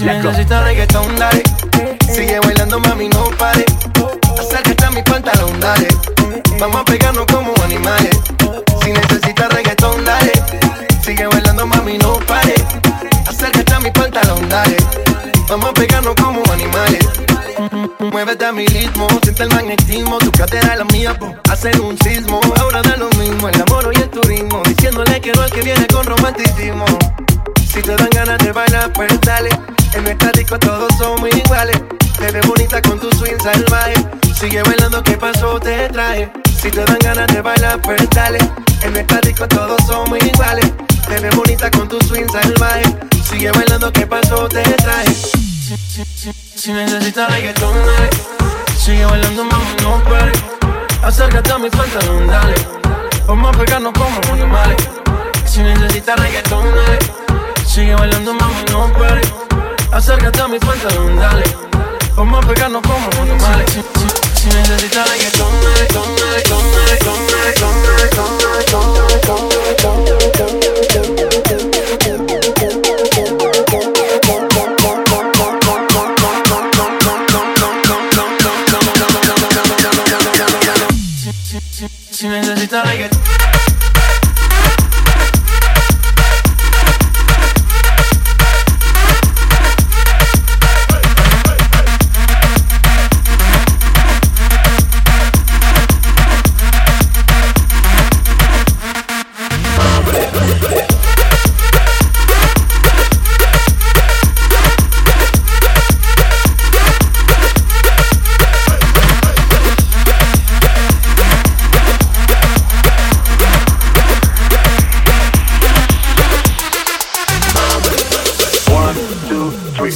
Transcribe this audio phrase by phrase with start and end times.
[0.00, 1.42] Si necesitas reggaetón, dale.
[2.10, 3.66] Sigue bailando, mami, no pare.
[4.38, 5.88] Acércate a mi pantalón, dale.
[6.58, 8.18] Vamos a pegarnos como animales.
[8.82, 10.32] Si necesitas reggaetón, dale.
[11.04, 12.54] Sigue bailando, mami, no pare.
[13.28, 14.78] Acércate a mi pantalón, dale.
[15.50, 17.06] Vamos a pegarnos como animales.
[17.98, 20.16] Muévete a mi ritmo, siente el magnetismo.
[20.16, 21.34] Tu cadera es la mía, po.
[21.50, 22.40] Hacer un sismo.
[22.58, 24.62] Ahora da lo mismo, el amor y el turismo.
[24.64, 26.86] Diciéndole que no es que viene con romanticismo.
[27.70, 29.19] Si te dan ganas de bailar, pues
[33.42, 33.94] salvaje.
[34.38, 35.58] Sigue bailando, ¿qué pasó?
[35.60, 36.30] Te traje.
[36.60, 38.38] Si te dan ganas de bailar, pues dale.
[38.82, 40.72] En esta disco todos somos iguales.
[41.08, 42.82] Te ves bonita con tu swing salvaje.
[43.28, 44.48] Sigue bailando, ¿qué pasó?
[44.48, 45.14] Te traje.
[46.54, 48.10] Si, necesitas reggaetón, dale.
[48.78, 50.32] Sigue bailando, mami, no pare.
[51.02, 52.54] Acércate a mi pantalón, dale.
[53.26, 54.76] Vamos a pegarnos como animales.
[55.46, 56.98] Si necesitas reggaetón, dale.
[57.66, 59.22] Sigue bailando, mami, no pare.
[59.92, 61.69] Acércate a mi pantalón, dale.
[62.20, 63.70] Vamos a pegarnos como animales.
[63.72, 65.88] Si, si, si necesitas reggaetón, dale,
[66.20, 66.59] dale,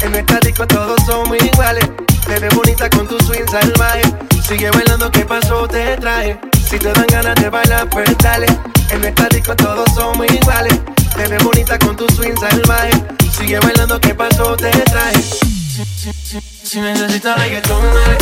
[0.00, 1.88] En esta disco todos somos iguales.
[2.26, 4.02] Te ves bonita con tu swing salvaje.
[4.46, 5.66] Sigue bailando, ¿qué pasó?
[5.66, 6.38] Te traje.
[6.68, 8.46] Si te dan ganas de bailar, pues dale.
[8.90, 10.78] En esta disco todos somos iguales.
[11.16, 12.90] Te ves bonita con tu swing salvaje.
[13.36, 14.56] Sigue bailando, ¿qué pasó?
[14.56, 15.20] Te traje.
[15.20, 18.18] Si, si, si, si necesitas reggaetón, dale.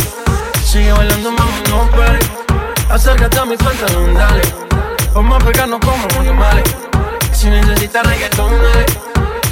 [0.65, 2.19] Sigue bailando, mami, no pare.
[2.89, 4.41] Acércate a mi pantalón, dale.
[5.13, 6.63] Vamos a pegarnos como animales.
[7.33, 8.85] Si necesitas reggaetón, dale.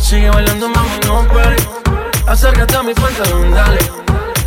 [0.01, 1.84] Sigue bailando, mami, no pare.
[2.35, 3.79] Acércate a mi pantalón, dale.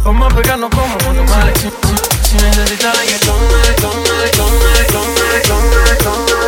[0.04, 1.58] Vamos a pegarnos como animales.
[1.58, 4.30] Si, si, si necesitas reggaetón, dale, dale,
[4.92, 6.47] dale,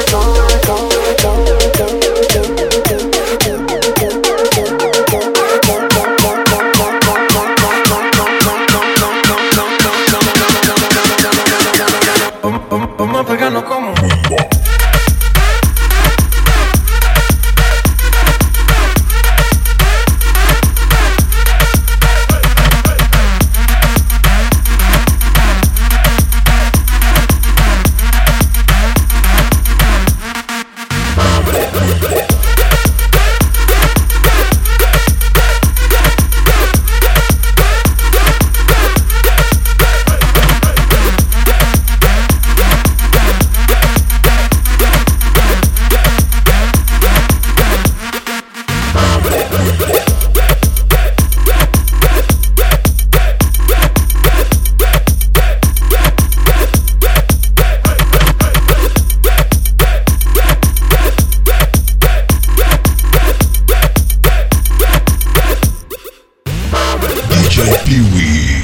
[67.60, 68.59] by Pee Wee.